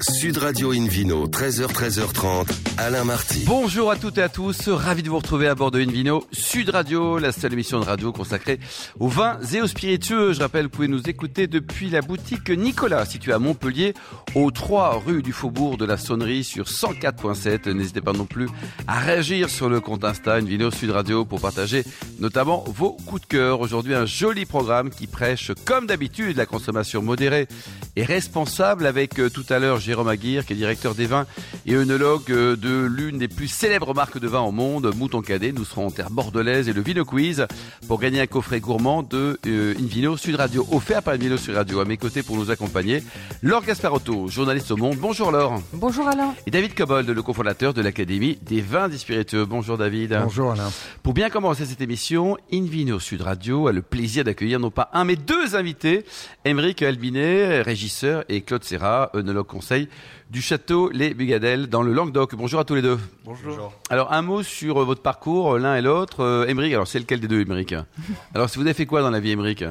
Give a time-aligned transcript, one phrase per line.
[0.00, 2.48] Sud Radio Invino, 13h, 13h30,
[2.78, 3.44] Alain Marty.
[3.46, 6.70] Bonjour à toutes et à tous, ravi de vous retrouver à bord de Invino Sud
[6.70, 8.58] Radio, la seule émission de radio consacrée
[8.98, 10.32] aux vins et aux spiritueux.
[10.32, 13.92] Je rappelle, vous pouvez nous écouter depuis la boutique Nicolas, située à Montpellier,
[14.34, 17.70] aux 3 rue du Faubourg de la Sonnerie sur 104.7.
[17.70, 18.48] N'hésitez pas non plus
[18.88, 21.84] à réagir sur le compte Insta Invino Sud Radio pour partager
[22.18, 23.60] notamment vos coups de cœur.
[23.60, 27.46] Aujourd'hui, un joli programme qui prêche, comme d'habitude, la consommation modérée
[27.94, 31.26] et responsable avec euh, tout à l'heure Jérôme Aguirre, qui est directeur des vins
[31.66, 35.52] et œnologue euh, de l'une des plus célèbres marques de vin au monde, Mouton Cadet.
[35.52, 37.46] Nous serons en terre bordelaise et le Vino Quiz
[37.88, 41.80] pour gagner un coffret gourmand de euh, Invino Sud Radio, offert par Invino Sud Radio.
[41.80, 43.02] À mes côtés pour nous accompagner,
[43.42, 44.96] Laure Gasparotto, journaliste au Monde.
[44.98, 45.60] Bonjour Laure.
[45.72, 46.34] Bonjour Alain.
[46.46, 49.44] Et David Cobold, le cofondateur de l'Académie des vins et spiritueux.
[49.44, 50.18] Bonjour David.
[50.22, 50.70] Bonjour Alain.
[51.02, 55.04] Pour bien commencer cette émission, Invino Sud Radio a le plaisir d'accueillir non pas un
[55.04, 56.04] mais deux invités,
[56.44, 59.71] Émeric Albinet, régisseur, et Claude Serra, œnologue conseil
[60.30, 62.34] du château Les Bugadelles dans le Languedoc.
[62.34, 62.98] Bonjour à tous les deux.
[63.24, 63.72] Bonjour.
[63.90, 66.20] Alors un mot sur euh, votre parcours, euh, l'un et l'autre.
[66.20, 67.74] Euh, Émeric, alors c'est lequel des deux Émeric?
[68.34, 69.62] Alors si vous avez fait quoi dans la vie Émeric?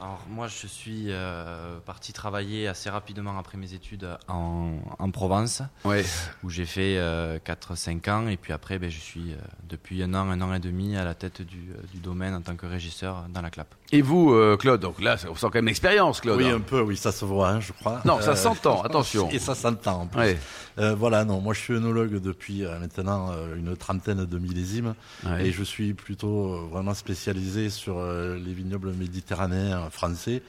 [0.00, 5.60] Alors moi je suis euh, parti travailler assez rapidement après mes études en, en Provence
[5.84, 6.04] Ouais.
[6.42, 9.36] où j'ai fait euh, 4-5 ans et puis après ben, je suis euh,
[9.68, 11.58] depuis un an, un an et demi à la tête du,
[11.92, 13.74] du domaine en tant que régisseur dans la clap.
[13.92, 16.38] Et vous, euh, Claude Donc là, on sent quand même l'expérience, Claude.
[16.38, 16.56] Oui, hein.
[16.56, 18.00] un peu, oui, ça se voit, hein, je crois.
[18.04, 19.28] Non, ça s'entend, attention.
[19.30, 20.20] Et ça s'entend en plus.
[20.20, 20.38] Ouais.
[20.78, 24.94] Euh, voilà, non, moi je suis œnologue depuis euh, maintenant euh, une trentaine de millésimes
[25.26, 25.48] Ouais.
[25.48, 30.42] et je suis plutôt euh, vraiment spécialisé sur euh, les vignobles méditerranéens français.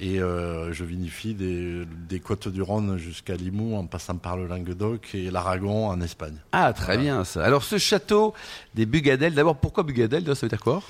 [0.00, 4.46] Et euh, je vinifie des, des côtes du Rhône jusqu'à Limoux en passant par le
[4.46, 6.36] Languedoc et l'Aragon en Espagne.
[6.52, 7.44] Ah, très bien ça.
[7.44, 8.32] Alors ce château
[8.74, 10.82] des Bugadelles, d'abord pourquoi Bugadelles Ça veut dire quoi?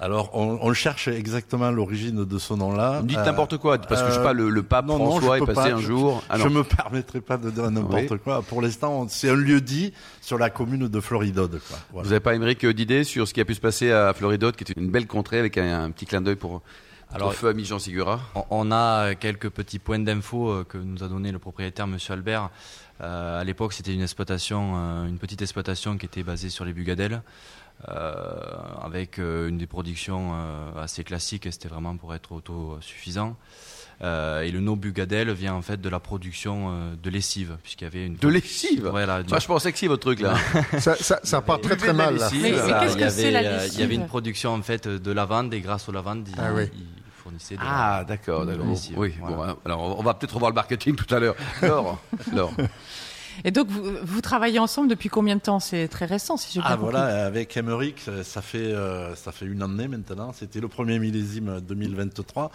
[0.00, 3.00] Alors on, on cherche exactement l'origine de ce nom-là.
[3.04, 5.38] Dites Euh, n'importe quoi, parce que je sais pas, le, le pape non, non, François
[5.38, 5.76] je est passé pas.
[5.76, 6.22] un Je- jour.
[6.28, 6.44] Ah non.
[6.44, 8.18] je me permettrai pas de dire n'importe Oui.
[8.22, 8.42] quoi.
[8.42, 11.60] Pour l'instant, c'est un lieu dit sur la commune de Floridode.
[11.68, 11.78] Quoi.
[11.92, 12.04] Voilà.
[12.04, 14.56] Vous n'avez pas, Émeric, euh, d'idées sur ce qui a pu se passer à Floridote,
[14.56, 16.60] qui est une belle contrée avec un, un petit clin d'œil pour
[17.12, 18.20] Alors, feu ami Jean Sigura?
[18.50, 22.50] On, a quelques petits points d'infos euh, que nous a donné le propriétaire Monsieur Albert.
[23.00, 24.74] Euh, à l'époque, c'était une exploitation,
[25.06, 27.22] une petite exploitation qui était basée sur les Bugadelles,
[27.86, 31.46] avec euh, une des productions euh, assez classiques.
[31.46, 33.36] et C'était vraiment pour être autosuffisant.
[34.02, 37.84] Euh, et le nom Bugadelle vient en fait de la production euh, de lessive, puisqu'il
[37.84, 40.34] y avait une De lessive Voilà, du- Vachement sexy votre truc là.
[40.80, 42.28] Ça, ça, ça part très très mal là.
[42.42, 44.52] Mais- Voilà, qu'est-ce il y que avait, c'est, la euh, Il y avait une production
[44.52, 46.64] en fait de lavande et grâce aux lavandes, ils, Ah oui.
[47.22, 48.66] fournissaient de la- Ah d'accord, d'accord.
[48.66, 49.36] Lessive, Oui, voilà.
[49.36, 51.36] bon, hein, alors on va peut-être revoir le marketing tout à l'heure.
[51.62, 52.00] Laure,
[52.32, 52.52] Laure.
[53.42, 55.58] Et donc vous, vous travaillez ensemble depuis combien de temps?
[55.60, 56.92] C'est très récent si j'ai bien Ah compris.
[56.92, 60.32] voilà, avec Emmerich, ça fait euh, ça fait une année maintenant.
[60.32, 62.50] C'était le premier millésime 2023.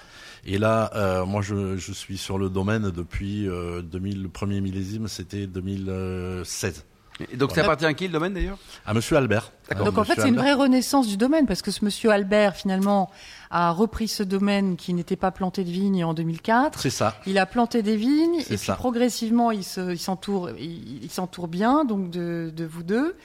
[0.46, 4.24] Et là, euh, moi, je, je suis sur le domaine depuis euh, 2000.
[4.24, 6.86] Le premier millésime, c'était 2016.
[7.32, 8.58] Et donc ça appartient à qui le domaine d'ailleurs?
[8.86, 9.52] À Monsieur Albert.
[9.70, 9.86] D'accord.
[9.86, 13.10] Donc en fait c'est une vraie renaissance du domaine parce que ce monsieur Albert finalement
[13.52, 16.80] a repris ce domaine qui n'était pas planté de vignes en 2004.
[16.80, 17.16] C'est ça.
[17.26, 21.48] Il a planté des vignes et puis progressivement il se- il s'entoure il, il s'entoure
[21.48, 23.16] bien donc de, de vous deux.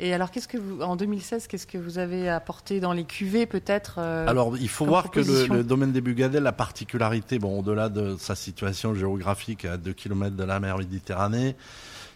[0.00, 3.46] Et alors qu'est-ce que vous en 2016 qu'est-ce que vous avez apporté dans les cuvées
[3.46, 7.88] peut-être euh, Alors, il faut voir que le, domaine des Bugadelles, la particularité, bon, au-delà
[7.88, 11.56] de sa situation géographique à 2 km de la mer Méditerranée,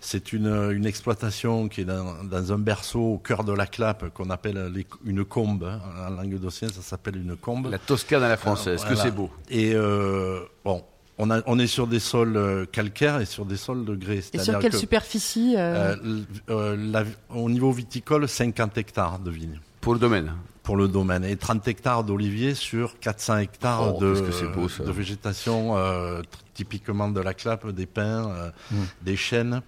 [0.05, 4.13] c'est une, une exploitation qui est dans, dans un berceau au cœur de la clappe
[4.13, 5.63] qu'on appelle les- une combe.
[5.65, 5.81] hein.
[6.09, 7.69] En langue d'océan, ça s'appelle une combe.
[7.71, 9.11] La Toscane à la française, Alors, que voilà.
[9.11, 9.31] c'est beau?
[9.49, 10.83] Et euh, bon,
[11.19, 14.23] on, a, on est sur des sols euh, calcaires et sur des sols de grès.
[14.33, 16.21] et sur quelle que, superficie euh, euh,
[16.51, 20.33] euh, la- au niveau viticole, 50 hectares de vignes Pour le domaine.
[20.65, 24.15] pour le domaine et 30 hectares d'oliviers sur 400 hectares Oh, de,
[24.55, 26.23] beau, végétation euh,
[26.55, 28.77] typiquement de la clappe, des pins, euh, Mm.
[29.03, 29.61] des chênes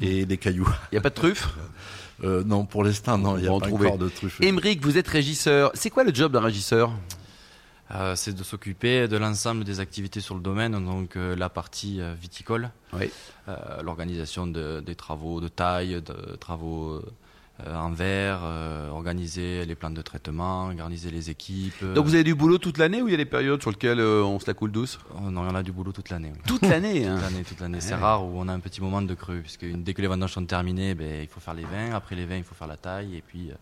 [0.00, 0.68] et des cailloux.
[0.90, 1.48] Il n'y a pas de truffes
[2.22, 3.86] Euh, non, pour l'instant, non, il n'y a pas en trouver.
[3.86, 4.40] encore de truffes.
[4.42, 5.70] Émeric, vous êtes régisseur.
[5.74, 6.92] C'est quoi le job d'un régisseur?
[7.92, 12.00] Euh, c'est de s'occuper de l'ensemble des activités sur le domaine, donc euh, la partie
[12.20, 13.10] viticole, Oui.
[13.48, 17.12] euh, l'organisation de- des travaux de taille, de travaux euh,
[17.68, 21.84] en verre, euh, organiser les plans de traitement, organiser les équipes.
[21.94, 24.00] Donc vous avez du boulot toute l'année ou il y a des périodes sur lesquelles
[24.00, 24.98] euh, on se la coule douce?
[25.16, 26.32] Oh, non, il y en a du boulot toute l'année.
[26.34, 26.40] oui.
[26.46, 27.06] Toute l'année.
[27.06, 27.14] hein.
[27.16, 27.80] Toute l'année, toute l'année.
[27.80, 30.08] C'est rare où on a un petit moment de creux, puisque une- dès que les
[30.08, 31.92] vendanges sont terminées, ben, il faut faire les vins.
[31.94, 33.54] Après les vins, il faut faire la taille, et puis euh,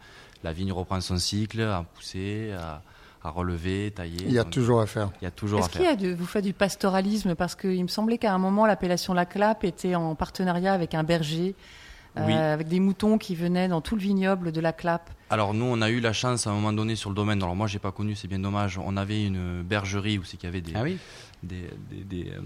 [0.44, 2.82] la vigne reprend son cycle, à pousser, à,
[3.24, 4.16] à relever, tailler.
[4.26, 5.10] Il y a Donc, toujours à faire.
[5.20, 5.92] il y a toujours à Est-ce qu'il y faire.
[5.94, 7.34] a de, vous faites du pastoralisme?
[7.34, 11.02] Parce qu'il me semblait qu'à un moment l'appellation La Clappe était en partenariat avec un
[11.02, 12.32] berger, euh, Oui.
[12.32, 15.10] avec des moutons qui venaient dans tout le vignoble de La Clappe.
[15.30, 17.42] Alors nous, on a eu la chance à un moment donné sur le domaine.
[17.42, 18.80] Alors moi, j'ai pas connu, c'est bien dommage.
[18.82, 20.98] On avait une bergerie où c'est qu'il y avait des, Ah oui
[21.42, 22.40] des, des, des, euh,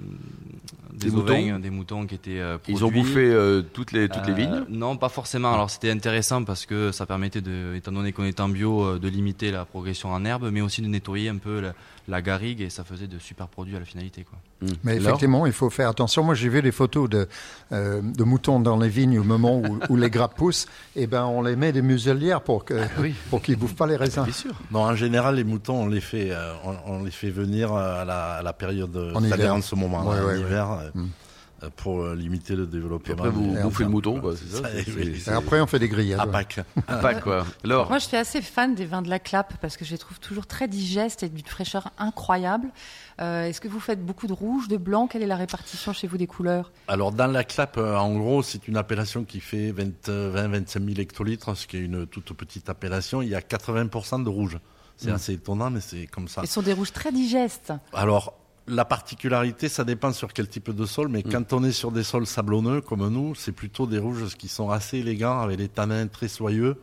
[0.92, 3.00] Des des ovins, moutons des moutons qui étaient euh, Ils ont produits.
[3.02, 4.64] bouffé euh, toutes les toutes les Euh, vignes.
[4.68, 5.52] Non, pas forcément.
[5.52, 9.08] Alors c'était intéressant parce que ça permettait, de, étant donné qu'on est en bio, de
[9.08, 11.74] limiter la progression en herbe, mais aussi de nettoyer un peu la,
[12.08, 14.24] la garrigue et ça faisait de super produits à la finalité.
[14.24, 14.38] Quoi.
[14.62, 14.68] Hum.
[14.84, 16.22] Mais Alors effectivement, il faut faire attention.
[16.22, 17.28] Moi, j'ai vu des photos de,
[17.72, 20.66] euh, de moutons dans les vignes au moment où, où les grappes poussent.
[20.96, 23.14] Et ben, on les met des muselières pour que, oui.
[23.30, 24.24] pour qu'ils bouffent pas les raisins.
[24.24, 24.52] Bien sûr.
[24.70, 28.04] Non, en général, les moutons, on les fait, euh, on, on les fait venir à
[28.04, 29.54] la, à la période, c'est-à-dire hiver.
[29.54, 31.08] en ce moment, Ouais, en ouais, hiver, euh, Mm.
[31.64, 33.14] euh, pour euh, limiter le développement.
[33.14, 34.68] après vous Et bouffez enfin, le mouton quoi, c'est ça.
[35.32, 36.18] Et après, on fait des grillades.
[36.20, 36.26] à.
[36.26, 36.60] Pâques.
[36.88, 37.46] À Pâques, quoi.
[37.64, 39.98] Alors, Moi, je suis assez fan des vins de la Clappe parce que je les
[39.98, 42.68] trouve toujours très digestes et d'une fraîcheur incroyable.
[43.20, 45.06] Euh, Est-ce que vous faites beaucoup de rouge, de blanc?
[45.06, 46.72] Quelle est la répartition chez vous des couleurs?
[46.88, 51.66] Alors, dans la clap, en gros, c'est une appellation qui fait 20-25 000 hectolitres, ce
[51.68, 53.22] qui est une toute petite appellation.
[53.22, 54.58] Il y a 80% de rouge.
[54.96, 55.14] C'est Mm.
[55.14, 56.42] assez étonnant, mais c'est comme ça.
[56.44, 57.72] Ils sont des rouges très digestes.
[57.92, 58.34] Alors,
[58.68, 61.30] la particularité, ça dépend sur quel type de sol, mais Mm.
[61.32, 64.70] quand on est sur des sols sablonneux comme nous, c'est plutôt des rouges qui sont
[64.70, 66.76] assez élégants, avec des tanins très soyeux.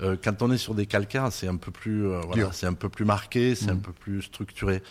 [0.00, 2.54] Euh, quand on est sur des calcaires, c'est un peu plus, euh, voilà, Dur.
[2.54, 3.80] c'est un peu plus marqué, c'est un Mm.
[3.82, 4.82] peu plus structuré.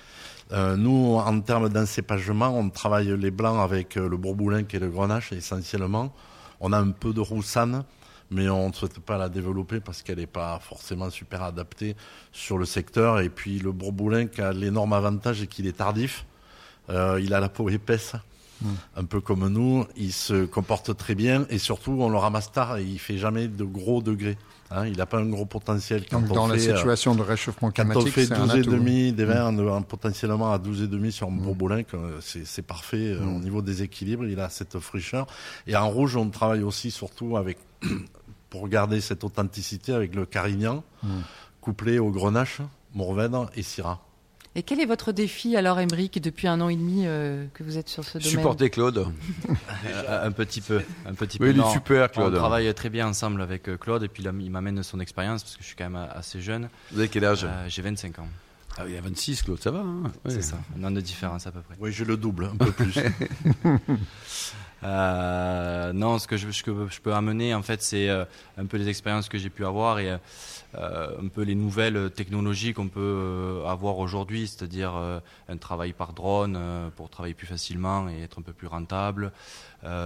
[0.54, 4.80] Euh, nous, en termes d'encépagement, on travaille les blancs avec euh, le bourboulin qui est
[4.80, 6.14] le grenache essentiellement.
[6.60, 7.84] On a un peu de roussanne,
[8.32, 11.96] mais on ne souhaite pas la développer parce qu'elle n'est pas forcément super adaptée
[12.32, 13.20] sur le secteur.
[13.20, 16.26] Et puis le bourboulin qui a l'énorme avantage et qu'il est tardif.
[16.90, 18.14] Euh, il a la peau épaisse,
[18.96, 19.86] un peu comme nous.
[19.98, 23.48] Il se comporte très bien et surtout on le ramasse tard et il fait jamais
[23.48, 24.38] de gros degrés.
[24.72, 24.86] hein.
[24.88, 26.70] il n'a pas un gros potentiel quand Donc, on dans la fait.
[26.70, 28.72] euh, situation de réchauffement quand on climatique, fait c'est un 12 et atout.
[28.72, 32.20] demi des vins en- en potentiellement à 12 et demi sur un bourboulin, que, euh,
[32.22, 35.28] c'est parfait euh, au niveau des équilibres, il a cette fraîcheur.
[35.68, 37.58] Et en rouge, on travaille aussi surtout avec,
[38.52, 40.84] pour garder cette authenticité avec le carignan,
[41.62, 42.60] couplé au grenache,
[42.94, 44.00] mourvèdre et syrah.
[44.54, 47.78] Et quel est votre défi alors, Émeric, depuis un an et demi euh, que vous
[47.78, 48.30] êtes sur ce domaine?
[48.32, 49.08] Supporter Claude.
[49.86, 51.54] Euh, un petit peu, un petit Oui, peu.
[51.54, 52.34] il est Non, super Claude.
[52.36, 55.42] On travaille très bien ensemble avec euh, Claude et puis là, il m'amène son expérience
[55.44, 56.70] parce que je suis quand même assez jeune.
[56.92, 57.46] Vous avez quel âge?
[57.46, 58.28] Euh, J'ai 25 ans,
[58.78, 59.80] Ah oui, il a 26 Claude, ça va.
[59.80, 60.58] hein c'est ça.
[60.78, 61.76] Un an de différence à peu près.
[61.80, 62.94] Oui, j'ai le double, un peu plus.
[64.84, 68.26] Euh, non, ce que je, je peux amener, en fait, c'est euh,
[68.58, 70.18] un peu les expériences que j'ai pu avoir et
[70.76, 74.94] euh, un peu les nouvelles technologies qu'on peut euh, avoir aujourd'hui, c'est-à-dire
[75.50, 76.60] un travail par drone
[76.96, 79.32] pour travailler plus facilement et être un peu plus rentable.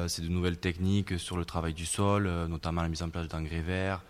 [0.07, 3.61] C'est de nouvelles techniques sur le travail du sol, notamment la mise en place d'engrais
[3.61, 4.01] verts.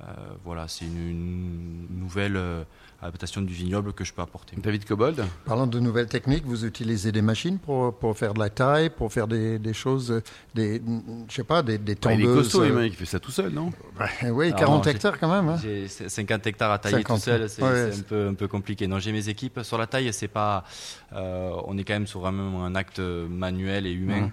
[0.00, 0.12] Euh,
[0.44, 2.64] voilà, c'est une, une nouvelle euh,
[3.00, 4.56] adaptation du vignoble que je peux apporter.
[4.56, 8.50] David Cobold Parlant de nouvelles techniques, vous utilisez des machines pour, pour faire de la
[8.50, 10.20] taille, pour faire des, des choses,
[10.52, 10.82] des,
[11.28, 12.42] je sais pas, des, des Bah, Il est tondeuses.
[12.50, 13.72] costaud, euh, il fait ça tout seul, non?
[14.00, 15.48] Ouais, oui, Alors, 40 non, j'ai- hectares quand même.
[15.48, 15.60] hein.
[15.62, 18.88] J'ai 50 hectares à tailler 50, tout seul, c'est ouais, un peu, un peu compliqué.
[18.88, 20.64] Non, j'ai mes équipes sur la taille, c'est pas,
[21.12, 24.32] euh, on est quand même sur vraiment un acte manuel et humain.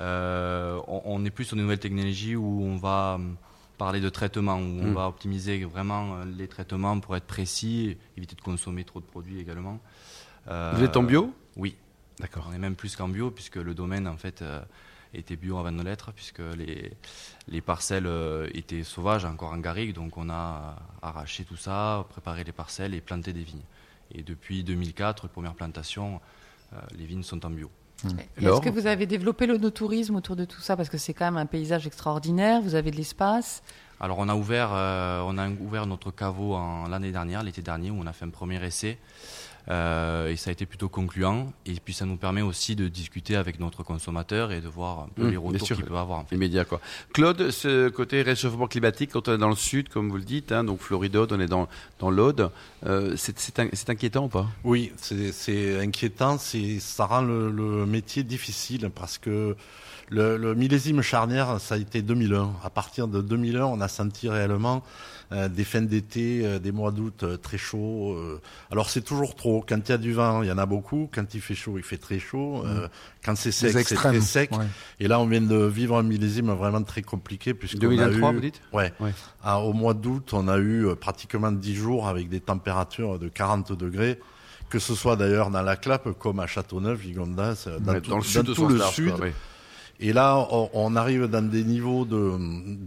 [0.00, 3.18] Euh, on, on est plus sur de nouvelles technologies où on va
[3.78, 4.94] parler de traitement, où on Mhm.
[4.94, 9.38] va optimiser vraiment euh, les traitements pour être précis, éviter de consommer trop de produits
[9.40, 9.80] également.
[10.48, 11.32] Euh, Vous êtes en bio?
[11.56, 11.76] Oui.
[12.20, 12.46] D'accord.
[12.48, 14.60] On est même plus qu'en bio, puisque le domaine, en fait, euh,
[15.14, 16.92] était bio avant de l'être, puisque les,
[17.48, 22.06] les parcelles euh, étaient sauvages, encore en garrigue, donc on a euh, arraché tout ça,
[22.10, 23.64] préparé les parcelles et planté des vignes.
[24.14, 26.20] Et depuis 2004, première plantation,
[26.72, 27.70] euh, les vignes sont en bio.
[28.04, 30.76] Est-ce que vous avez développé l'onotourisme autour de tout ça?
[30.76, 33.62] Parce que c'est quand même un paysage extraordinaire, vous avez de l'espace.
[34.00, 37.90] Alors on a ouvert, euh, on a ouvert notre caveau en- l'année dernière, l'été dernier,
[37.92, 38.98] où on a fait un premier essai.
[39.68, 41.52] Euh, et ça a été plutôt concluant.
[41.66, 45.08] Et puis ça nous permet aussi de discuter avec notre consommateur et de voir un
[45.14, 46.18] peu Mmh, les retours qu'il peut avoir.
[46.20, 46.34] En fait.
[46.34, 46.80] Immédiat, quoi.
[47.12, 50.50] Claude, ce côté réchauffement climatique, quand on est dans le sud, comme vous le dites,
[50.50, 51.68] hein, donc Floridode, on est dans,
[52.00, 52.50] dans l'Aude,
[52.86, 54.48] euh, c'est c'est in- c'est inquiétant ou pas?
[54.64, 59.56] Oui, c'est inquiétant, c'est ça rend le, le métier difficile parce que
[60.12, 62.52] le, le millésime charnière, ça a été 2001.
[62.64, 64.82] À partir de 2001, on a senti réellement
[65.32, 68.12] euh, des fins d'été, euh, des mois d'août euh, très chauds.
[68.12, 68.40] euh.
[68.70, 69.64] Alors c'est toujours trop.
[69.66, 71.08] Quand il y a du vent, il y en a beaucoup.
[71.14, 72.62] Quand il fait chaud, il fait très chaud.
[72.66, 72.88] Euh,
[73.24, 74.50] Quand c'est sec, c'est très sec.
[74.52, 74.66] ouais.
[75.00, 78.34] Et là, on vient de vivre un millésime vraiment très compliqué puisqu'on a 2023, eu-
[78.34, 78.60] vous dites?
[78.72, 78.92] Ouais.
[79.00, 79.14] Ouais.
[79.42, 83.28] Ah, au mois d'août, on a eu euh, pratiquement 10 jours avec des températures de
[83.28, 84.20] 40 degrés,
[84.68, 88.10] que ce soit d'ailleurs dans la Clappe comme à Châteauneuf, Vigondas, euh, dans, Ouais, tout,
[88.10, 89.10] Dans le sud, dans tout le large, sud.
[89.12, 89.32] quoi, ouais.
[90.00, 92.36] Et là, on, arrive dans des niveaux de,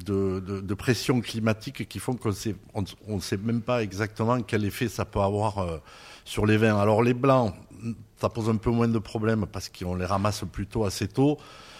[0.03, 4.65] de, de, pression climatique qui font qu'on sait, on, on sait même pas exactement quel
[4.65, 5.77] effet ça peut avoir euh,
[6.25, 6.77] sur les vins.
[6.77, 7.53] Alors les blancs,
[8.19, 11.37] ça pose un peu moins de problèmes parce qu'on les ramasse plutôt assez tôt.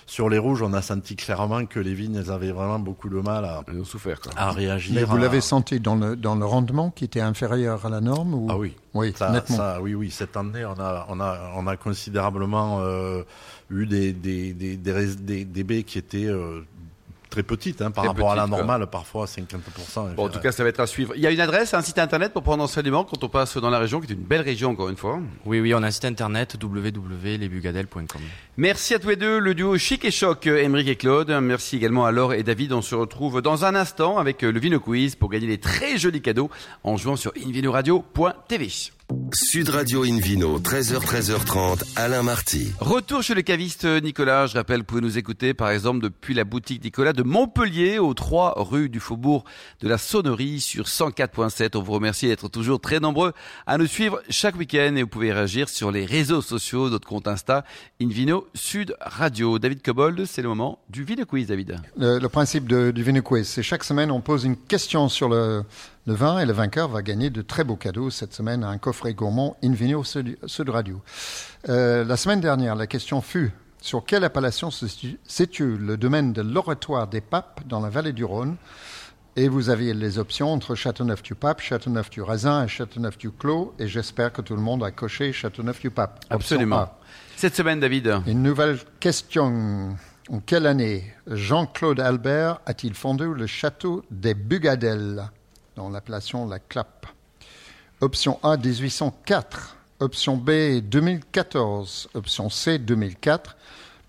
[0.07, 3.19] sur les rouges, on a senti clairement que les vignes, elles avaient vraiment beaucoup de
[3.19, 4.31] mal à, Ils ont souffert, quoi.
[4.37, 4.93] à réagir.
[4.93, 8.01] Mais vous à- l'avez senti dans le, dans le rendement qui était inférieur à la
[8.01, 8.45] norme ou...
[8.51, 8.75] Ah oui.
[8.93, 9.57] Oui, Ça, nettement.
[9.57, 10.11] ça, oui, oui.
[10.11, 13.23] Cette année, on a, on a, on a considérablement euh,
[13.71, 16.61] eu des, des, des, des, rés- des, des baies qui étaient euh,
[17.29, 18.57] très petites hein, par Très rapport à la quoi.
[18.57, 20.15] normale, parfois 50%.
[20.15, 21.13] Bon, en tout cas, ça va être à suivre.
[21.15, 23.69] Il y a une adresse, un site internet pour prendre enseignement quand on passe dans
[23.69, 25.19] la région, qui est une belle région, encore une fois.
[25.45, 28.21] Oui, oui, on a un site internet www.lesbugadelles.com.
[28.57, 31.29] Merci à tous les deux, le duo Chic et Choc, Émeric et Claude.
[31.41, 32.73] Merci également à Laure et David.
[32.73, 35.97] On se retrouve dans un instant avec euh, le Vino Quiz pour gagner des très
[35.97, 36.49] jolis cadeaux
[36.83, 38.69] en jouant sur invinoradio.tv.
[39.33, 42.71] Sud Radio Invino, 13h, 13h30, Alain Marty.
[42.79, 44.45] Retour chez le caviste Nicolas.
[44.47, 48.13] Je rappelle, vous pouvez nous écouter par exemple depuis la boutique Nicolas de Montpellier, aux
[48.13, 49.43] 3 rue du Faubourg
[49.81, 51.75] de la Sonnerie sur 104.7.
[51.77, 53.33] On vous remercie d'être toujours très nombreux
[53.65, 57.27] à nous suivre chaque week-end et vous pouvez réagir sur les réseaux sociaux, notre compte
[57.27, 57.65] Insta,
[58.01, 59.59] Invino Sud Radio.
[59.59, 61.79] David Cobold, c'est le moment du Vino Quiz, David.
[61.97, 65.29] Le, le principe de- du Vino Quiz, c'est chaque semaine on pose une question sur
[65.29, 65.63] le,
[66.05, 68.09] le vin et le vainqueur va gagner de très beaux cadeaux.
[68.09, 71.01] Cette semaine, un coffret gourmand Invino Sud, Sud Radio.
[71.69, 76.33] Euh, la semaine dernière, la question fut sur quelle appellation se situ- situe le domaine
[76.33, 78.55] de l'Oratoire des Papes dans la vallée du Rhône?
[79.37, 83.73] Et vous aviez les options entre Châteauneuf-du-Pape, Châteauneuf-du-Raisin et Châteauneuf-du-Clos.
[83.79, 86.23] Et j'espère que tout le monde a coché Châteauneuf-du-Pape.
[86.29, 86.89] Absolument.
[87.35, 88.21] Cette semaine, David.
[88.27, 89.97] Une nouvelle question.
[90.29, 95.25] En quelle année Jean-Claude Albert a-t-il fondé le château des Bugadelles
[95.75, 97.07] dans l'appellation La Clappe
[98.01, 103.55] Option A 1804, option B 2014, option C 2004.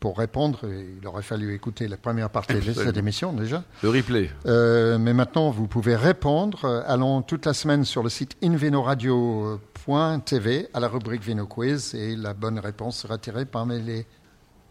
[0.01, 3.63] Pour répondre, il aurait fallu écouter la première partie de cette émission déjà.
[3.83, 4.29] Le replay.
[4.47, 6.83] Euh, mais maintenant, vous pouvez répondre.
[6.87, 12.35] Allons toute la semaine sur le site invinoradio.tv à la rubrique Vino Quiz et la
[12.35, 14.05] bonne réponse sera tirée parmi les,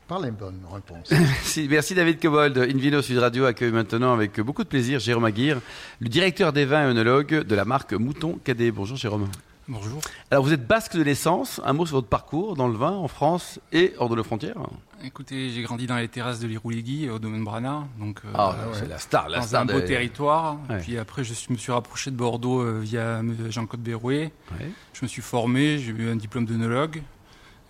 [0.08, 1.08] par les bonnes réponses.
[1.12, 2.58] Merci, merci David Cobold.
[2.58, 5.60] Invino Sud Radio accueille maintenant avec beaucoup de plaisir Jérôme Aguirre,
[6.00, 8.70] le directeur des vins et œnologue de la marque Mouton Cadet.
[8.72, 9.28] Bonjour Jérôme.
[9.68, 10.00] Bonjour.
[10.30, 13.08] Alors vous êtes basque de l'essence, un mot sur votre parcours dans le vin en
[13.08, 14.58] France et hors de nos frontières
[15.04, 18.88] Écoutez, j'ai grandi dans les terrasses de l'Irouligui au domaine Brana, donc euh, Ah, c'est
[18.88, 20.58] la star, la dans star un beau des- territoire.
[20.70, 20.80] Ouais.
[20.82, 24.32] Puis après, je me suis rapproché de Bordeaux euh, via euh, Jean-Claude Berrouet.
[24.60, 24.70] Ouais.
[24.94, 27.02] Je me suis formé, j'ai eu un diplôme d'œnologue.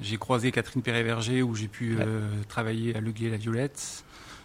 [0.01, 4.03] J'ai croisé Catherine Perret-Verger où j'ai pu euh, travailler à Le et la Violette.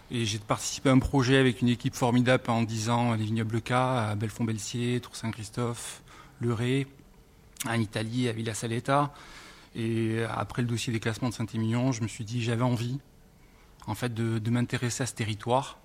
[0.09, 3.61] Et j'ai participé à un projet avec une équipe formidable en 10 ans, les vignobles
[3.61, 6.01] K, à Belfond-Belsier, Tour-Saint-Christophe,
[6.39, 6.87] Le Ré,
[7.67, 9.13] en Italie, à Villa Saletta.
[9.75, 12.99] Et après le dossier des classements de Saint-Émilion, je me suis dit j'avais envie
[13.87, 15.79] en fait de, de m'intéresser à ce territoire,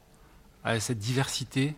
[0.64, 1.76] à cette diversité,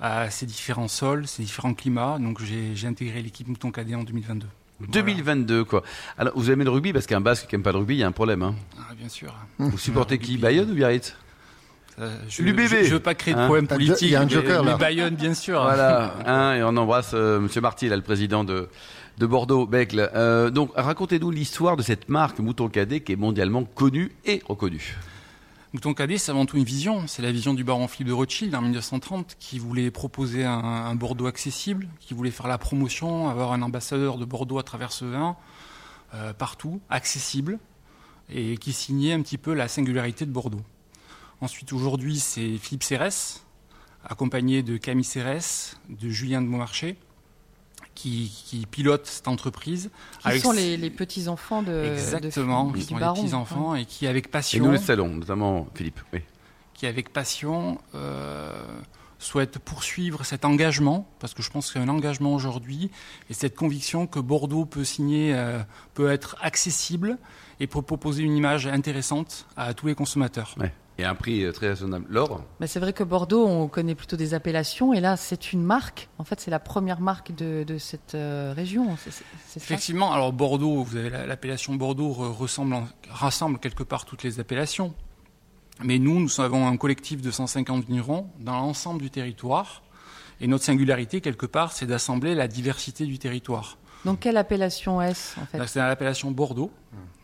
[0.00, 2.18] à ces différents sols, ces différents climats.
[2.20, 4.46] Donc j'ai j'ai intégré l'équipe Mouton Cadet en 2022.
[4.80, 5.82] 2022 quoi.
[6.18, 8.02] Alors vous aimez le rugby parce qu'un basque qui aime pas le rugby, il y
[8.02, 8.42] a un problème.
[8.42, 8.54] Hein.
[8.78, 9.34] Ah, bien sûr.
[9.58, 10.36] Vous supportez qui.
[10.38, 11.14] Bayonne ou Biarritz?
[11.98, 12.60] Euh, je, L'UBB.
[12.60, 14.14] je, je veux pas créer de Hein problème Il y a politique.
[14.14, 14.76] un mais- joker, mais là.
[14.76, 15.62] Bayonne, bien sûr.
[15.62, 18.68] Voilà, hein, et on embrasse euh, Monsieur Marty, là, le président de,
[19.16, 20.10] de Bordeaux, Becle.
[20.14, 24.94] Euh, donc racontez-nous l'histoire de cette marque Mouton Cadet qui est mondialement connue et reconnue.
[25.72, 27.06] Mouton Cadet, c'est avant tout une vision.
[27.06, 31.26] C'est la vision du baron Philippe de Rothschild en 1930 qui voulait proposer un, Bordeaux
[31.26, 35.36] accessible, qui voulait faire la promotion, avoir un ambassadeur de Bordeaux à travers ce vin,
[36.14, 37.58] euh, partout, accessible,
[38.30, 40.62] et qui signait un petit peu la singularité de Bordeaux.
[41.40, 43.44] Ensuite, aujourd'hui, c'est Philippe Cérès,
[44.04, 46.96] accompagné de Camille Cérès, de Julien de Beaumarchais,
[47.96, 49.90] qui, qui pilote cette entreprise.
[50.20, 54.06] Qui avec sont les, les petits-enfants de, Exactement, de, qui sont les petits-enfants et qui,
[54.06, 56.00] avec Et passion, nous le salon, notamment Philippe.
[56.12, 56.20] Oui.
[56.74, 58.52] qui avec passion euh,
[59.18, 62.90] souhaite poursuivre cet engagement, parce que je pense qu'il y a un engagement aujourd'hui,
[63.30, 65.58] et cette conviction que Bordeaux peut signer, euh,
[65.94, 67.18] peut être accessible
[67.58, 70.54] et peut proposer une image intéressante à tous les consommateurs.
[70.60, 70.72] Ouais.
[70.98, 72.06] Et un prix euh, très raisonnable.
[72.08, 75.62] Laure Bah, c'est vrai que Bordeaux, on connaît plutôt des appellations, et là, c'est une
[75.62, 76.08] marque.
[76.18, 78.96] En fait, c'est la première marque de, de cette euh, région.
[78.96, 82.88] C'est- c'est- c'est ça Effectivement, alors Bordeaux, vous avez la- l'appellation Bordeaux re- ressemble en-
[83.10, 84.94] rassemble quelque part toutes les appellations.
[85.84, 89.82] Mais nous, nous avons un collectif de 150 vignerons dans l'ensemble du territoire.
[90.40, 93.76] Et notre singularité, quelque part, c'est d'assembler la diversité du territoire.
[94.06, 96.70] Donc, quelle appellation est-ce, en fait Là, C'est l'appellation Bordeaux.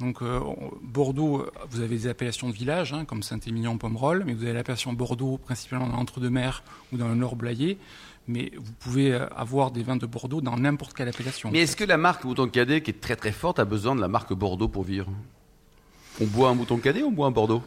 [0.00, 0.40] Donc euh,
[0.82, 4.92] Bordeaux, vous avez des appellations de villages, hein, comme Saint-Émilion, Pomerol, mais vous avez l'appellation
[4.92, 7.78] Bordeaux principalement dans l'entre-deux-mers ou dans le nord Blayais.
[8.26, 11.50] Mais vous pouvez euh, avoir des vins de Bordeaux dans n'importe quelle appellation.
[11.52, 14.00] Mais est-ce que la marque Mouton Cadet, qui est très très forte, a besoin de
[14.00, 15.08] la marque Bordeaux pour vivre?
[16.20, 17.62] On boit un Mouton Cadet ou on boit un Bordeaux?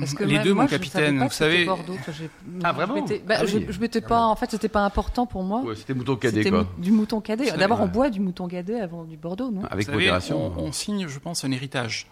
[0.00, 2.30] Parce que les deux, moi, mon capitaine, vous savez- Bordeaux, que j'ai-
[2.62, 3.66] Ah, je vraiment m'étais- bah, Ah je, oui.
[3.68, 4.24] je m'étais pas.
[4.26, 5.62] En fait, c'était pas important pour moi.
[5.62, 6.64] Ouais, C'était Mouton Cadet C'était quoi.
[6.76, 7.50] mou- du mouton cadet.
[7.52, 9.62] D'abord, on boit du mouton cadet avant du Bordeaux, non?
[9.64, 10.52] Avec Vous savez, modération.
[10.58, 12.06] on, on signe, je pense, un héritage.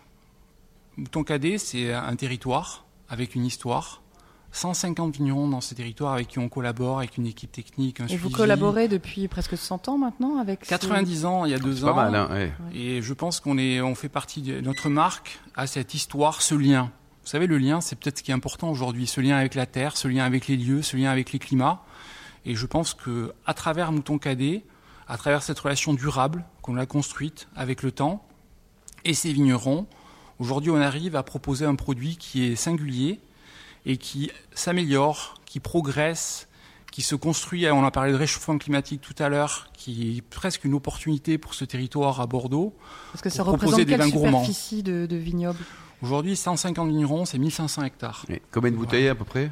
[0.97, 4.03] Mouton Cadet, c'est un territoire avec une histoire.
[4.51, 8.01] 150 vignerons dans ce territoire avec qui on collabore, avec une équipe technique.
[8.01, 11.55] Un Et vous collaborez depuis presque 100 ans maintenant avec ces- 90 ans, il y
[11.55, 11.95] a deux C'est ans.
[11.95, 12.53] pas mal, hein, ouais.
[12.75, 16.55] Et je pense qu'on est, on fait partie de notre marque à cette histoire, ce
[16.55, 16.91] lien.
[17.29, 19.07] Vous savez, le lien, c'est peut-être ce qui est important aujourd'hui.
[19.07, 21.85] Ce lien avec la terre, ce lien avec les lieux, ce lien avec les climats.
[22.47, 24.65] Et je pense que, à travers Mouton Cadet,
[25.07, 28.27] à travers cette relation durable qu'on a construite avec le temps
[29.05, 29.87] et ces vignerons,
[30.39, 33.21] aujourd'hui, on arrive à proposer un produit qui est singulier
[33.85, 36.49] et qui s'améliore, qui progresse,
[36.93, 37.71] qui se construit.
[37.71, 41.53] On a parlé de réchauffement climatique tout à l'heure, qui est presque une opportunité pour
[41.53, 42.75] ce territoire à Bordeaux.
[43.13, 45.63] Parce que ça représente des quelle superficie de, de vignobles
[46.03, 48.25] Aujourd'hui, 150 vignerons, c'est 1500 hectares.
[48.53, 49.51] Combien de bouteilles à peu près?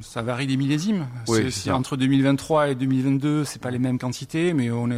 [0.00, 1.06] Ça varie des millésimes.
[1.28, 4.96] Oui, C'est- entre 2023 et 2022, c'est pas les mêmes quantités, mais on est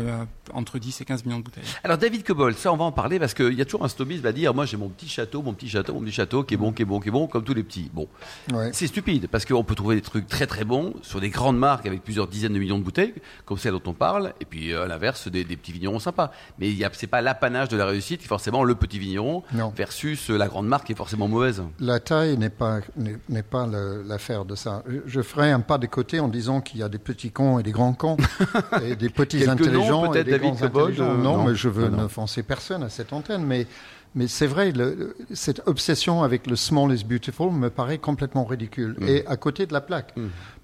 [0.54, 1.64] entre 10 et 15 millions de bouteilles.
[1.82, 4.24] Alors David Cobol, ça on va en parler parce qu'il y a toujours un snobisme
[4.26, 6.56] à dire moi j'ai mon petit château, mon petit château, mon petit château qui est
[6.56, 7.90] bon, qui est bon, qui est bon, comme tous les petits.
[7.92, 8.06] Bon,
[8.52, 8.70] Ouais.
[8.72, 11.86] c'est stupide parce qu'on peut trouver des trucs très très bons sur des grandes marques
[11.86, 13.14] avec plusieurs dizaines de millions de bouteilles,
[13.44, 16.30] comme celle dont on parle, et puis euh, à l'inverse des, des petits vignerons sympas.
[16.60, 19.72] Mais c'est pas l'apanage de la réussite, forcément le petit vigneron Non.
[19.76, 21.62] versus la grande marque qui est forcément mauvaise.
[21.80, 22.80] La taille n'est pas,
[23.28, 24.02] n'est pas le-
[24.44, 24.82] de ça.
[24.88, 27.58] Je- Je ferai un pas de côté en disant qu'il y a des petits cons
[27.58, 28.16] et des grands cons,
[28.82, 31.04] et des petits intelligents et des David grands intelligents.
[31.10, 31.44] euh, non, non.
[31.44, 31.98] mais je veux non.
[32.02, 33.66] n'offenser personne à cette antenne, mais,
[34.14, 38.96] mais c'est vrai, le- cette obsession avec le small is beautiful me paraît complètement ridicule.
[39.00, 39.08] Mm.
[39.08, 40.14] Et à côté de la plaque,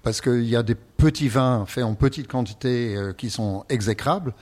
[0.03, 4.33] parce qu'il y a des petits vins faits en petite quantité euh, qui sont exécrables,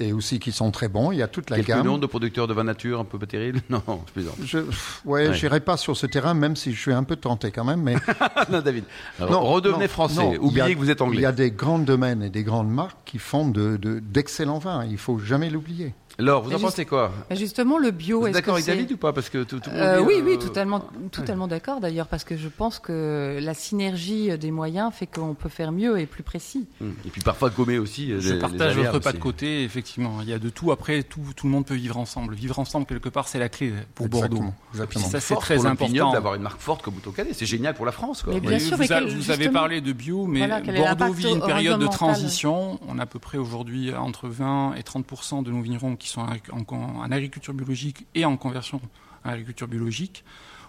[0.00, 1.10] et aussi qui sont très bons.
[1.12, 1.84] Il y a toute la Quelques gamme.
[1.86, 3.60] noms de producteurs de vin nature un peu terribles?
[3.70, 4.36] Non, je plaisante.
[4.44, 5.34] Je, ouais, Ouais.
[5.34, 7.82] j'irai pas sur ce terrain, même si je suis un peu tenté quand même.
[7.82, 7.94] Mais
[8.50, 8.84] non, David.
[9.18, 10.22] Alors, Non, redevenez non, français.
[10.22, 11.18] non, Oubliez a- que vous êtes anglais.
[11.18, 14.58] Il y a des grands domaines et des grandes marques qui font de, de- d'excellents
[14.58, 14.84] vins.
[14.84, 15.94] Il faut jamais l'oublier.
[16.20, 18.66] Alors, vous en juste- pensez quoi Mais Justement, le bio, Vous êtes d'accord avec.
[18.66, 20.80] David ou pas Parce que tout, tout Euh, dit, oui, euh, oui, totalement,
[21.12, 25.48] totalement d'accord d'ailleurs, parce que je pense que la synergie des moyens fait qu'on peut
[25.48, 26.66] faire mieux et plus précis.
[26.80, 26.92] hum.
[27.06, 28.10] Et puis parfois gommer aussi.
[28.10, 30.18] euh, Je les- partage les votre pas de côté, effectivement.
[30.22, 30.72] Il y a de tout.
[30.72, 32.34] Après, tout, tout le monde peut vivre ensemble.
[32.34, 34.42] Vivre ensemble, quelque part, c'est la clé pour Bordeaux.
[34.72, 35.06] Exactement.
[35.06, 36.12] Ça, c'est très important.
[36.12, 37.30] d'avoir une marque forte comme Bouton Cadet.
[37.32, 38.22] C'est génial pour la France.
[38.22, 38.34] Quoi.
[38.34, 40.60] Mais bien Oui, sûr, vous, mais a- quel- vous avez parlé de bio, mais Voilà,
[40.96, 42.80] Bordeaux vit une période de transition.
[42.88, 46.20] On a à peu près aujourd'hui entre 20 et 30 de nos vignerons qui sont
[46.22, 48.80] en, en- en agriculture biologique et en conversion
[49.24, 50.24] à l'agriculture biologique.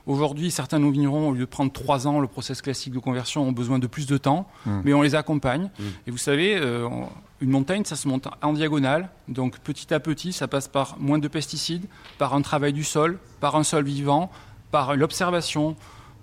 [0.08, 3.48] Aujourd'hui, certains nos vignerons, au lieu de prendre trois ans le process classique de conversion,
[3.48, 4.82] ont besoin de plus de temps, Mm.
[4.84, 5.70] mais on les accompagne.
[5.78, 5.84] Mm.
[6.08, 6.88] Et vous savez, euh,
[7.42, 9.10] une montagne, ça se monte en diagonale.
[9.28, 11.86] Donc petit à petit, ça passe par moins de pesticides,
[12.18, 14.32] par un travail du sol, par un sol vivant,
[14.72, 15.76] par l'observation,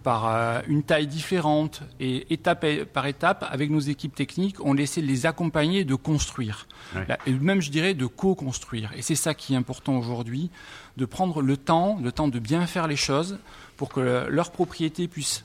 [0.07, 5.03] par euh, une taille différente et étape par étape, avec nos équipes techniques, on essaie
[5.03, 6.69] de les accompagner de construire.
[6.95, 7.09] Ouais.
[7.27, 8.93] Et même, je dirais, de co-construire.
[8.97, 10.49] Et c'est ça qui est important aujourd'hui,
[10.97, 13.41] de prendre le temps, le temps de bien faire les choses
[13.77, 15.43] pour que leur propriété puisse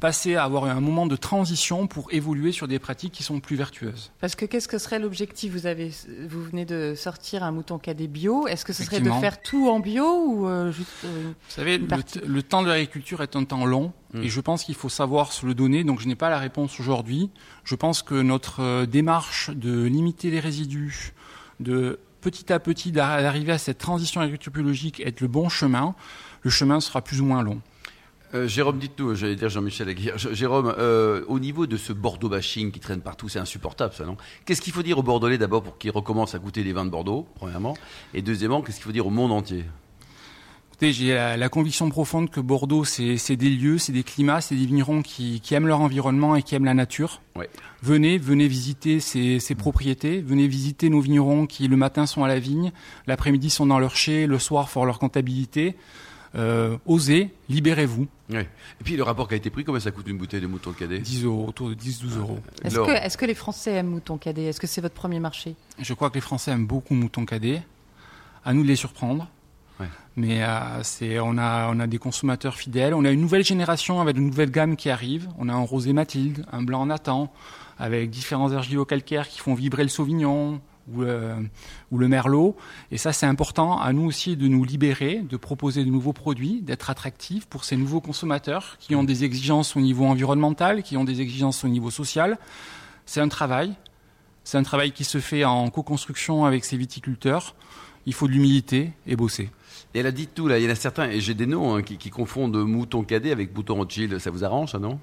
[0.00, 3.54] passer à avoir un moment de transition pour évoluer sur des pratiques qui sont plus
[3.56, 4.10] vertueuses.
[4.20, 5.52] Parce que qu'est-ce que serait l'objectif?
[5.52, 5.92] Vous, avez,
[6.26, 8.46] vous venez de sortir un mouton cadet bio.
[8.46, 11.76] Est-ce que ce serait de faire tout en bio ou euh, juste euh, Vous savez,
[11.78, 12.18] le, partie.
[12.18, 14.24] t- le temps de l'agriculture est un temps long Mm.
[14.24, 15.84] et je pense qu'il faut savoir se le donner.
[15.84, 17.30] Donc je n'ai pas la réponse aujourd'hui.
[17.62, 21.12] Je pense que notre euh, démarche de limiter les résidus,
[21.60, 25.94] de petit à petit d'ar- d'arriver à cette transition agriculture biologique est le bon chemin.
[26.42, 27.60] Le chemin sera plus ou moins long.
[28.32, 30.16] Euh, Jérôme, dites-nous, j'allais dire Jean-Michel Aguirre.
[30.16, 34.16] Jérôme, euh, au niveau de ce Bordeaux bashing qui traîne partout, c'est insupportable ça, non?
[34.44, 36.90] Qu'est-ce qu'il faut dire aux Bordelais d'abord pour qu'ils recommencent à goûter les vins de
[36.90, 37.76] Bordeaux, premièrement?
[38.14, 39.64] Et deuxièmement, qu'est-ce qu'il faut dire au monde entier?
[40.68, 44.40] Écoutez, j'ai la, la conviction profonde que Bordeaux, c'est c'est des lieux, c'est des climats,
[44.40, 47.20] c'est des vignerons qui, qui aiment leur environnement et qui aiment la nature.
[47.34, 47.50] Ouais.
[47.82, 52.28] Venez, venez visiter ces, ces propriétés, venez visiter nos vignerons qui le matin sont à
[52.28, 52.70] la vigne,
[53.08, 55.76] l'après-midi sont dans leur chai, le soir font leur comptabilité.
[56.36, 58.06] Euh, osez, libérez-vous.
[58.30, 58.48] Ouais.
[58.80, 60.72] Et puis le rapport qui a été pris, combien ça coûte une bouteille de mouton
[60.72, 61.00] cadet?
[61.00, 62.38] 10 euros, autour de 10-12 euros.
[62.62, 64.44] Est-ce que, est-ce que les Français aiment mouton cadet?
[64.44, 65.56] Est-ce que c'est votre premier marché?
[65.78, 67.62] Je crois que les Français aiment beaucoup Mouton Cadet.
[68.44, 69.28] À nous de les surprendre.
[69.80, 69.86] Ouais.
[70.16, 72.94] Mais euh, c'est, on, a, on a des consommateurs fidèles.
[72.94, 75.28] On a une nouvelle génération avec de nouvelles gammes qui arrivent.
[75.38, 77.32] On a un rosé Mathilde, un blanc Nathan,
[77.78, 80.60] avec différents argilo-calcaires qui font vibrer le Sauvignon
[80.92, 81.40] ou, euh,
[81.90, 82.56] ou le Merlot.
[82.90, 86.60] Et ça, c'est important à nous aussi de nous libérer, de proposer de nouveaux produits,
[86.62, 91.04] d'être attractifs pour ces nouveaux consommateurs qui ont des exigences au niveau environnemental, qui ont
[91.04, 92.38] des exigences au niveau social.
[93.06, 93.74] C'est un travail.
[94.44, 97.54] C'est un travail qui se fait en co-construction avec ces viticulteurs.
[98.06, 99.50] Il faut de l'humilité et bosser.
[99.94, 101.76] Et elle a dit tout là, il y en a certains, et j'ai des noms
[101.76, 104.98] hein, qui, confondent mouton cadet avec mouton Rothschild, ça vous arrange non?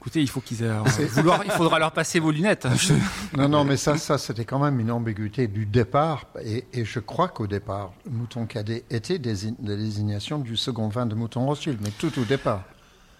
[0.00, 0.64] Écoutez, il faut qu'ils
[1.12, 2.66] vouloir, il faudra leur passer vos lunettes.
[2.74, 2.94] Je-
[3.36, 6.24] Non, non, mais ça, ça c'était quand même une ambiguïté du départ.
[6.42, 9.20] Et, et je crois qu'au départ, Mouton Cadet était
[9.62, 12.62] la désignation du second vin de Mouton Rothschild, mais tout au départ.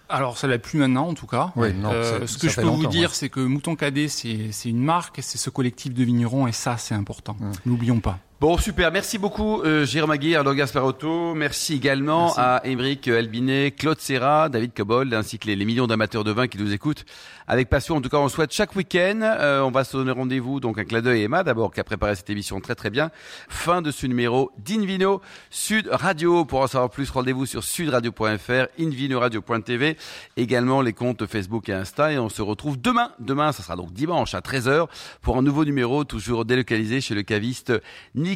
[0.09, 1.51] Alors, ça l'est plus maintenant, en tout cas.
[1.55, 3.15] Oui, non, Euh, ce que je peux vous dire, ouais.
[3.15, 6.95] c'est que Mouton Cadet, c'est une marque, c'est ce collectif de vignerons, et ça, c'est
[6.95, 7.37] important.
[7.39, 7.51] Mm.
[7.67, 8.17] N'oublions pas.
[8.41, 8.91] Bon, super.
[8.91, 11.35] Merci beaucoup, euh, Jérôme Aguirre, Arnaud Gasparotto.
[11.35, 12.39] Merci également Merci.
[12.39, 16.47] à Émeric Albinet, Claude Serra, David Cobold, ainsi que les, les millions d'amateurs de vin
[16.47, 17.05] qui nous écoutent
[17.47, 17.97] avec passion.
[17.97, 19.19] En tout cas, on souhaite chaque week-end.
[19.21, 21.83] euh, on va se donner rendez-vous, donc un clin d'œil à Emma, d'abord, qui a
[21.83, 23.11] préparé cette émission très très bien.
[23.47, 26.43] Fin de ce numéro d'Invino Sud Radio.
[26.43, 29.97] Pour en savoir plus, rendez-vous sur sudradio.fr, invinoradio.tv,
[30.35, 32.11] également les comptes Facebook et Insta.
[32.11, 33.11] Et on se retrouve demain.
[33.19, 34.87] Demain, ça sera donc dimanche à 13h
[35.21, 37.71] pour un nouveau numéro, toujours délocalisé chez le caviste
[38.15, 38.30] Nicolas.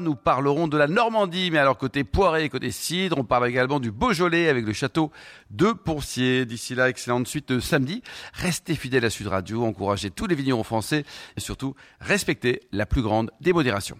[0.00, 3.18] Nous parlerons de la Normandie, mais alors côté poiré, côté cidre.
[3.18, 5.12] On parle également du Beaujolais avec le château
[5.50, 6.44] de Poncier.
[6.44, 8.02] D'ici là, excellente suite de samedi.
[8.32, 11.04] Restez fidèles à Sud Radio, encouragez tous les vignerons français
[11.36, 13.98] et surtout respectez la plus grande des modérations.